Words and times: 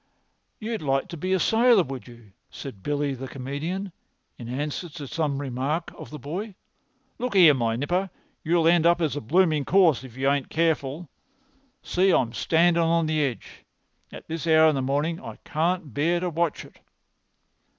"You'd 0.59 0.81
like 0.81 1.09
to 1.09 1.15
be 1.15 1.31
a 1.31 1.39
sailor, 1.39 1.83
would 1.83 2.07
you?" 2.07 2.31
said 2.49 2.81
Billy 2.81 3.13
the 3.13 3.27
comedian, 3.27 3.91
in 4.35 4.49
answer 4.49 4.89
to 4.89 5.05
some 5.07 5.37
remark 5.37 5.93
of 5.95 6.09
the 6.09 6.17
boy. 6.17 6.55
"Look 7.19 7.35
'ere, 7.35 7.53
my 7.53 7.75
nipper, 7.75 8.09
you'll 8.43 8.67
end 8.67 8.87
up 8.87 8.99
as 8.99 9.15
a 9.15 9.21
blooming 9.21 9.63
corpse 9.63 10.03
if 10.03 10.17
you 10.17 10.27
ain't 10.27 10.49
careful. 10.49 11.07
See 11.83 12.09
'im 12.09 12.33
standin' 12.33 12.81
at 12.83 13.05
the 13.05 13.21
edge. 13.23 13.63
At 14.11 14.27
this 14.27 14.47
hour 14.47 14.69
of 14.69 14.73
the 14.73 14.81
morning 14.81 15.19
I 15.21 15.35
can't 15.45 15.93
bear 15.93 16.19
to 16.19 16.31
watch 16.31 16.65
it." 16.65 16.79